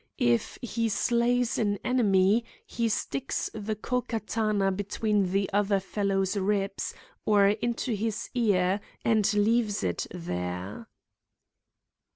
If 0.17 0.57
he 0.63 0.89
slays 0.89 1.59
an 1.59 1.77
enemy 1.83 2.43
he 2.65 2.89
sticks 2.89 3.51
the 3.53 3.75
Ko 3.75 4.01
Katana 4.01 4.71
between 4.71 5.31
the 5.31 5.47
other 5.53 5.79
fellow's 5.79 6.35
ribs, 6.35 6.95
or 7.23 7.49
into 7.49 7.93
his 7.95 8.27
ear, 8.33 8.81
and 9.05 9.31
leaves 9.35 9.83
it 9.83 10.07
there." 10.09 10.87